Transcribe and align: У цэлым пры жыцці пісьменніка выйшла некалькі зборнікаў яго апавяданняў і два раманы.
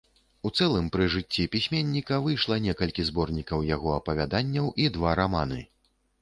У 0.49 0.51
цэлым 0.59 0.85
пры 0.93 1.05
жыцці 1.15 1.43
пісьменніка 1.55 2.17
выйшла 2.23 2.57
некалькі 2.65 3.05
зборнікаў 3.11 3.59
яго 3.75 3.93
апавяданняў 3.99 4.73
і 4.87 4.91
два 4.99 5.15
раманы. 5.23 5.61